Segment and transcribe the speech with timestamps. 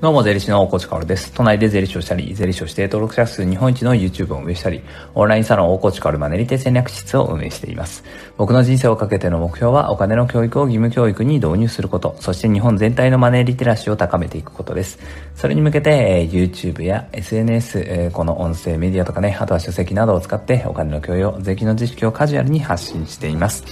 [0.00, 1.32] どうも、税理士の大河内かおるです。
[1.32, 4.80] 都内で税理士をしたり、税理士をして登録者数日本一の YouTube を運営したり、
[5.16, 8.04] オンラインサロン大河内かおるマネリテ戦略室を運営しています。
[8.36, 15.00] 僕の人生をかけての目標は、お金の教育を義務教育に導入すること、そして日本全体のマネーリテラシーを高めていくことです。
[15.34, 23.64] それに向けて、えー、YouTube や SNS、えー、この音声メディアとかね、あとは書籍などを使って、お金の教養、税金の知識をカジュアルに発信しています。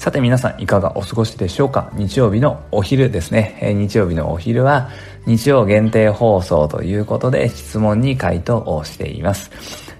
[0.00, 1.90] さて皆さんいかがお過ごしでしょうか？
[1.92, 3.58] 日曜日のお昼ですね。
[3.60, 4.88] え、日曜日のお昼は
[5.26, 9.50] 日曜限定放送ということで質問に回答をしています。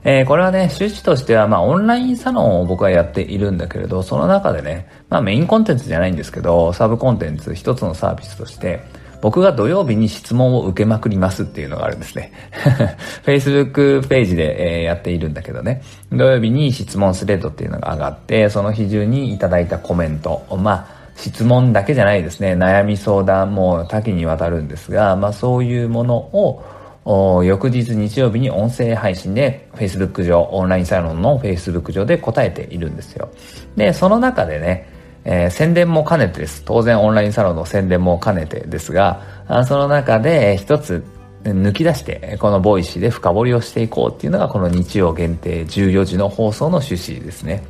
[0.02, 8.80] えー、これはね、趣旨としては、まあ、オンラインサロンを僕はやっているんだけれど、その中でね、まあ、メインコンテンツじゃないんですけど、サブコンテンツ一つのサービスとして、
[9.20, 12.32] 僕が土曜日に質問を受けまくりますっていうのがあるんですね。
[13.24, 15.82] Facebook ページで、え、やっているんだけどね。
[16.10, 20.44] 土曜日に質問スレッドっていうのが上がって、その日中にいただいたコメント。
[20.58, 22.54] まあ、質問だけじゃないですね。
[22.54, 26.64] 悩み相談も多岐にわたるんですが、まあそういうものを、
[27.44, 33.30] 翌日日曜日に音声配信で Facebook 上、オンラインサロンの Facebook 上で答えているんですよ。
[33.76, 34.89] で、その中でね、
[35.24, 36.62] えー、宣伝も兼ねてです。
[36.64, 39.22] 当然オンラインサロンの宣伝も兼ねてですが、
[39.66, 41.04] その中で一つ
[41.44, 47.62] 抜き出して、この Voicy で深掘りをしていこうっていうのがこの日曜限定14時の放送の趣旨ですね。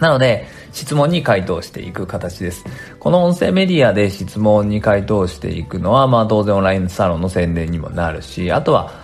[0.00, 2.64] なので、質問に回答していく形です。
[2.98, 9.01] この音声メディアで質問に回答していくのは、まあ当然オンラインサロンの宣伝にもなるし、あとは、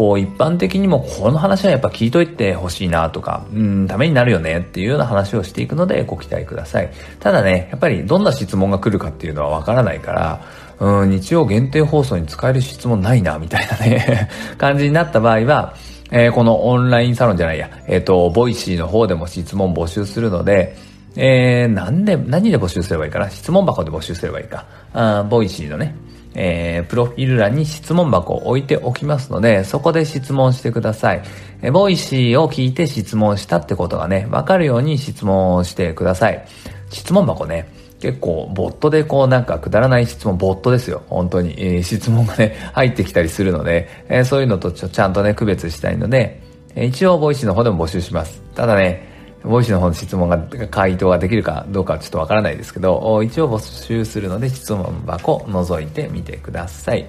[0.00, 6.90] こう一般的にもこの話はやっぱ聞いといてほしいなとか、うん、ためになるよねっていうような話をしていくのでご期待ください。
[7.18, 10.40] ただね、やっぱりどんな質問が来るかっていうのはわからないから、
[10.78, 15.74] うん、日曜限定放送に使える質問ないな、みたいなね 感じになった場合は、
[16.10, 20.78] えー、このオンラインサロンじゃないや、えっ、ー、と、 Voicy の方でも質問募集するので、
[21.16, 23.28] えー、なんで、何で募集すればいいかな？
[23.28, 24.64] 質問箱で募集すればいいか。
[24.94, 25.94] あ Voicy のね、
[26.34, 31.22] えー、プロフィール欄に質問箱を置いておきますので、そこで質問してください。
[31.62, 36.44] えー、 Voicy を聞いて質問したってことがね、わかるように質問をしてください。
[36.90, 37.68] 質問箱ね、
[38.00, 41.02] 結構、ボットでこうなんかくだらない質問、ボットですよ。
[41.08, 41.54] 本当に。
[41.58, 46.40] えー、質問がね、 入ってきたりするので、えー、そういうのとちちゃんとね、区別したいので、
[46.74, 48.42] えー、一応、 Voicy の方でも募集します。
[48.54, 49.09] ただね、
[49.42, 50.38] Voicy の方の質問が、
[50.70, 57.06] 回答ができるかどうかはちょっとわからないですけど、一応募集するので質問箱覗いてみてください。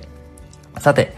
[0.79, 1.13] さて、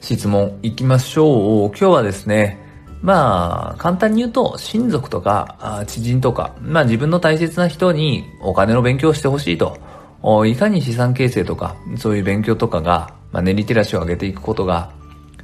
[0.00, 1.68] 質問行きましょう。
[1.68, 2.58] 今日はですね、
[3.02, 9.76] まあ、簡単に言うと、親族とか、知人とか、まあ自分の大切な人にお金の勉強をしてほしいと。
[10.46, 14.92] いかに資産形成とか、そういう勉強とかが、まあ、ネリテラシーを上げていくことが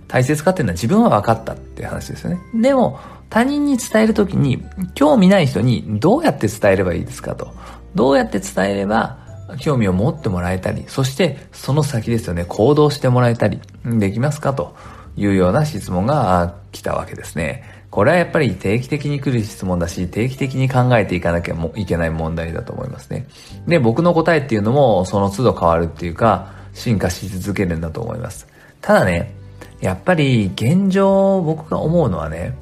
[0.06, 2.38] 大切かっていうのは自分は分かったっていう話ですよね。
[2.54, 7.52] でも、他人に伝えるときに、興味ない人にどうやって伝えればいいですかと。
[7.94, 9.18] どうやって伝えれば、
[9.58, 14.74] 興味を持ってもらえたり、そしてその先ですよね、行動してもらえたり、できますかと
[15.16, 17.64] いうような質問が来たわけですね。
[17.90, 23.26] これはやっぱり定期的に来る質問だし、定期的に考えていかなきゃいけない問題だと思いますね。
[23.66, 28.46] で、僕の答えっていうのもその都度変わるっていうか、進化し続けるんだと思います。
[28.82, 29.34] ただね、
[29.80, 32.54] やっぱり現状僕が思うのはね、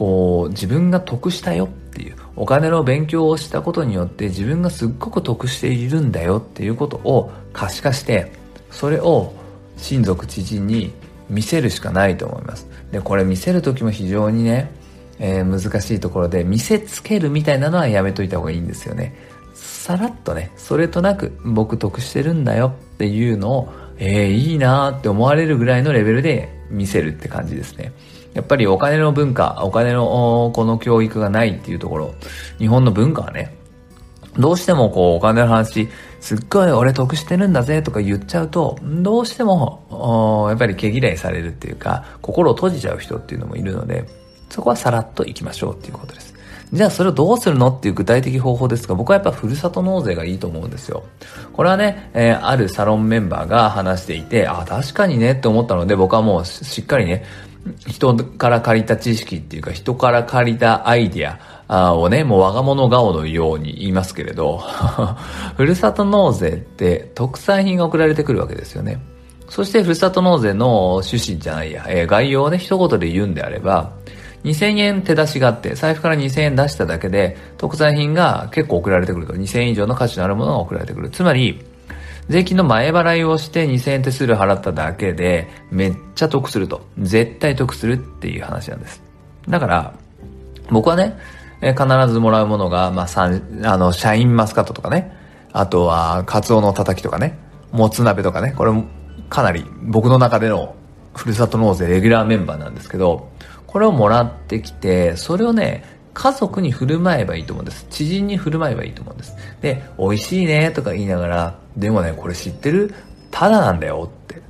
[0.00, 8.32] こう自分が得したよっていう、お金の勉強をしたことによって自分がすっごく得しているんだよっていうことを可視化して、
[8.70, 9.34] それを
[9.76, 10.90] 親族知人に
[11.28, 12.66] 見せるしかないと思います。
[12.90, 14.72] で、これ見せる時も非常にね、
[15.18, 19.14] えー、難しいところで見せつけるみたいなのはやめといた方がいいんですよね。
[19.52, 27.92] さらっとね、それとなく僕得してるんだよっていうのをえー、いいなーって思われるぐらいのレベルで見せるって感じですね。
[28.34, 32.14] やっぱりお金の文化、お金のこの教育がないっていうところ、
[32.58, 33.56] 日本の文化はね、
[34.38, 35.88] どうしてもこうお金の話、
[36.20, 44.04] すっごい俺得してるんだぜとか言っちゃうと、どうしても、やっぱり毛嫌いされるっていうか、心を閉じちゃう人っていうのもいるので、
[44.48, 46.34] そこはさらっと行きましょうっていうことです。
[46.72, 51.02] じゃあそれをどうするのっていう具体的方法ですが、僕はやっぱふるさと納税がいいと思うんですよ。
[51.52, 57.24] これはね、えー、あるサロンメンバーが話していて、あ、確かにねって思ったので、僕はもうしっかりね、
[57.86, 64.58] 人から借りた知識っていうか、人から借りたアイディアをね、もう我が物顔のように言いますけれど、
[65.56, 69.00] ふるさと納税って特産品が送られてくるわけですよね。
[69.48, 73.92] そしてふるさと納税の趣旨じゃないや、えー、概要をね、一言で言うんであれば、
[74.44, 79.34] 2000円手出しがあって、財布から2000円出しただけで、特産品が結構送られてくると。
[79.34, 81.10] 2000円以上の価値のあるものが送られてくる。
[81.10, 81.60] つまり、
[82.28, 86.86] 税金の前払いをして2000円手数料払っただけで、めっちゃ得すると。
[86.98, 89.02] 絶対得するっていう話なんです。
[89.48, 89.94] だから、
[90.70, 91.16] 僕はね、
[91.60, 95.16] 必ずもらうものが、まあ、あの、シャインマスカットとかね、
[95.52, 97.38] あとは、カツオのたたきとかね、
[97.72, 98.72] もつ鍋とかね、これ
[99.28, 100.74] かなり僕の中での
[101.14, 103.30] ふるさと納税レギュラーメンバーなんですけど、
[103.66, 107.86] これをもらってきて、それをね、家族に振る舞えばいいと思うんです。
[107.88, 109.36] 知人に振る舞えばいいと思うんです。
[109.60, 112.94] で、美味しいねとか言いながら、でもね、これ知ってる？
[113.30, 114.42] ただなんだよって。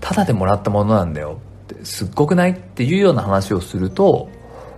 [0.00, 1.40] ただでもらったものなんだよ
[1.72, 2.52] って、すっごくない？
[2.52, 4.28] っていうような話をすると、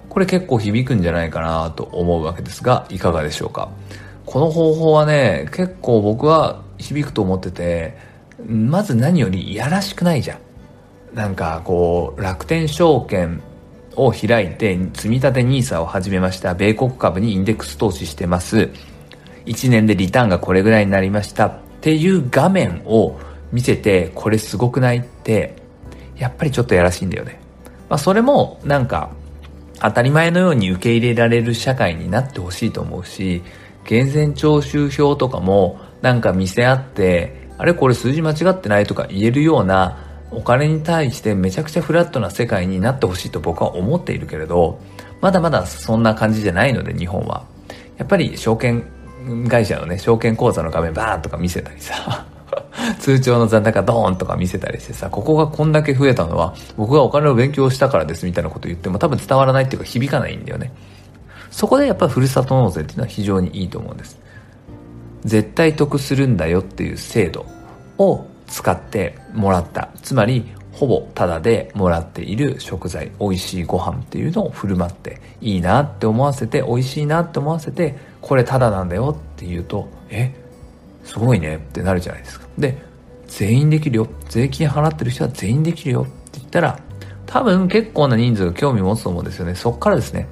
[0.09, 3.71] これ結構響くんじゃないかなと思うわけですが、いかがでしょうか。
[4.27, 7.97] この方法はね、結構僕は響くと思ってて、
[8.47, 10.39] まず何よりいやらしくないじゃん。
[11.15, 13.43] なんかこう、楽天証券
[13.97, 16.55] を開いて、積立て NISA を始めました。
[16.55, 18.71] 米国株にインデックス投資してます。
[19.47, 21.59] 1年でリターンがこれぐらいになりました。
[21.85, 23.21] っていう画面を
[23.53, 25.01] 見せて、これすごくない？
[25.01, 25.55] って、
[26.17, 27.39] やっぱりちょっとやらしいんだよね。
[27.91, 29.11] まあそれもなんか、
[29.83, 33.43] 当たり前のように受け入れられる社会になってほしいと思うし、
[33.91, 44.81] 源泉徴収票とかもなんか見せ合って、あれこれ数字間違ってないとか言えるようなお金に対してめちゃくちゃフラットな世界になってほしいと僕は思っているけれど、
[45.21, 47.45] まだまだそんな感じじゃないので日本は。
[47.99, 48.91] やっぱり証券
[49.49, 52.27] 会社のね、証券口座の画面バーンとか見せたりさ、
[52.99, 60.73] 通帳の残高ドーンとか見せたりしてさ、ここがこんだけ増えたのは僕がお金を勉強したからですみたいなこと言っても多分伝わらないっていうか響かないんだよね。
[61.51, 64.19] そこでやっぱりふるさと納税っていうのは非常にいいと思うんです。
[65.25, 67.47] 絶対得するんだよっていう制度
[67.99, 69.91] を使ってもらった。
[70.03, 80.35] つまり、ほぼタダでもらっている食材、美味しいご飯っていうのを振る舞って、いいなって思わせて、美味しいなって思わせて、これタダなんだよって言うと、え、
[81.05, 82.47] すごいねってなるじゃないですか。
[82.57, 82.79] で、
[83.27, 84.09] 全員できるよ。
[84.31, 86.81] 税金払ってる人は全員できるよって言ったら、
[87.27, 89.55] 多分結構な人数が興味を持つと思うんですよね。
[89.55, 90.27] そっからですね。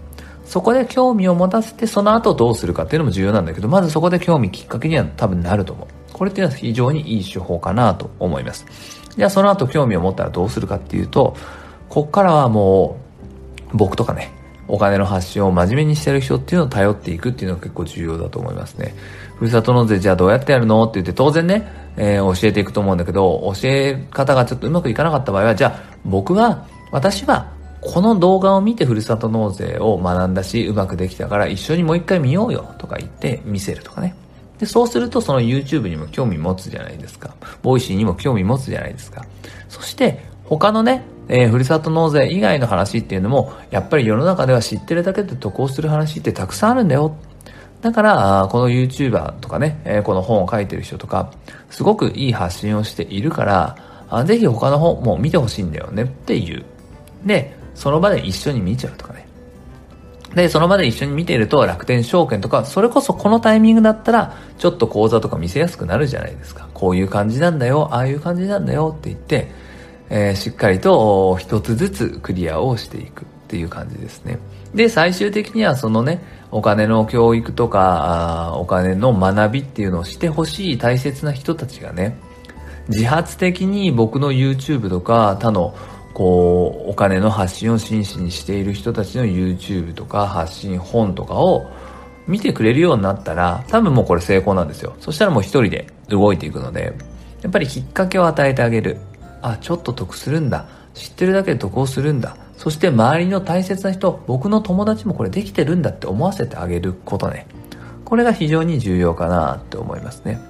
[0.47, 5.89] そこで興味を持たせて、その後どうするかっていうのも重要なんだけど、まずそこで興味きっかけには多分なると思う。
[6.15, 8.65] これっていうのは非常にいい手法かなと思います。
[9.15, 11.37] じゃあその後興味を持ったらどうするかっていうと、
[11.91, 12.97] こっからはも
[13.75, 14.33] う僕とかね、
[14.69, 18.95] お金の発信を真面目にしてる人っていうのを頼っていくっていうのが結構重要だと思いますね。
[19.37, 21.67] ふるさと納税じゃあどうやってやるのって言って当然ね、
[21.97, 27.51] えー、教えていくと思うんだけど、教え方がちょっとうまくいかなかった場合は、じゃあ僕は、私は
[27.81, 34.15] この動画を見てふるさと納税を学んだし、うまくできたから一緒にもう一回見ようよとか言って見せるとかね。
[34.59, 37.35] で、そうするとその YouTube にも興味持つじゃないですか。
[37.63, 39.25] Voicy にも興味持つじゃないですか。
[39.69, 40.25] そして、
[40.59, 47.17] 他のね、えー、ふるさと納税以外の話っていうのも、やっぱり世の中では知ってるだけで得をする話ってたくさんあるんだよ。
[47.81, 51.33] だから、この YouTuber とかね、えー、この本を書いてる人とか、
[51.71, 53.77] すごくいい発信をしているから、
[54.11, 56.65] あぜひ他の本も見てほしいんだよねっていう。
[57.25, 59.27] で、その場で一緒に見ちゃうとかね。
[60.35, 66.69] で、その場で一緒に見ていると楽天証券とか、それこそこのタイミングだったら、ちょっと講座とか見せやすくなるじゃないですか。
[66.75, 69.51] こういう感じなんだよ、ああいう感じなんだよって言って、
[70.15, 74.39] えー、しっかりと一つずつクリアをしていくっていう感じですね。
[74.75, 82.19] で、最終的にはそのね、お金の教育とか、お金の学びっていうのをしてほしい大切な人たちがね、
[82.89, 85.75] 自発的に僕の YouTube とか他の
[86.13, 91.71] こう、お金の発信を真摯にしている人たちの YouTube とか発信本とかを
[92.27, 94.95] 見てくれるようになったら、多分もうこれ成功なんですよ。
[95.01, 96.93] そしたらもう一人で動いていくので、
[97.41, 98.99] やっぱりきっかけを与えてあげる。
[99.43, 100.67] あ、ちょっと得するんだ。
[100.95, 102.37] 知ってるだけで得をするんだ。
[102.57, 107.47] そして周りの大切な人、僕の友達もこれできてるんだって思わせてあげることね。
[108.05, 110.41] これが非常に重要かなって思いますね。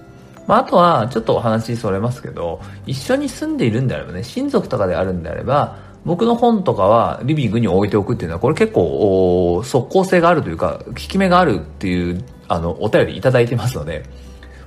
[0.46, 14.04] まあ、あとは、ちょっとお話しそれますけど、一緒に住んでいるんであればね、親族とかであるんであれば、僕の本とかはリビングに置いておくっていうのは、これ結構、即効性があるというか、効き目があるっていう、あの、お便りいただいてますので、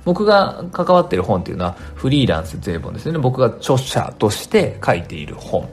[0.06, 3.18] 僕が関わってる本っていうのは、フリーランス税本ですよね。
[3.18, 5.68] 僕が著者として書いている本。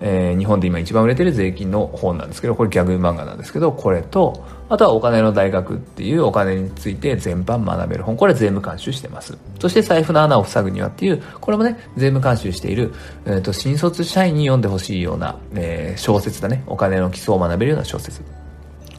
[0.00, 8.16] えー、日本で今一番売れてる税金の本なんですけど、これギャグ漫画なんですけど、これと、あとはお金の大学っていうお金について全般学べる本。
[8.16, 9.36] これ税務監修してます。
[9.60, 12.94] そして財布の穴を塞ぐにはっていう、これもね、税務監修している、
[13.26, 16.64] えっ、ー、と、新卒社員に読んでほしいような、えー、小説だね。
[16.66, 18.22] お金の基礎を学べるような小説。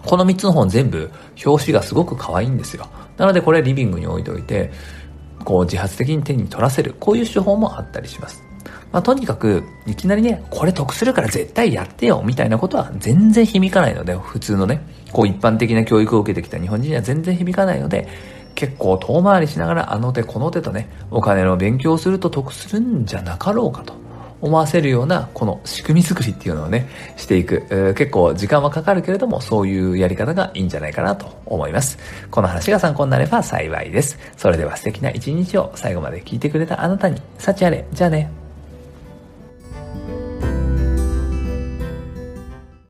[0.06, 1.10] この3つの本全部、
[1.44, 2.88] 表紙がすごく可愛いんですよ。
[3.18, 4.72] なのでこれリビングに置いておいて、
[5.44, 6.96] こう自発的に手に取らせる。
[7.00, 8.44] こういう手法もあったりします。
[8.92, 14.82] まあ、とにかく、いきなりね、これ得するから絶対やってよ、みたいなことは全然響かないので、普通のね、
[15.12, 18.08] こう一般的な教育を受けてきた日本人には全然響かないので、
[18.56, 23.94] 結構遠回りしながらあの手この手とね、お金の勉強すると得するんじゃなかろうかと
[24.46, 26.88] 思わせるような、この仕組み作りっていうのをね、
[27.18, 27.66] していく。
[27.72, 31.98] えー、結構時間はかかるけれども、そういうやり方がいいんじゃないかなと思います。
[32.30, 34.20] この話が参考になれば幸いです。
[34.38, 37.86] それでは素敵な一日を最後まで聞いてくれたあなたに、幸あれ。
[37.92, 38.45] じゃあね。